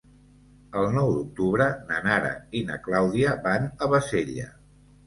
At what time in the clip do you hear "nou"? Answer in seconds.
0.95-1.11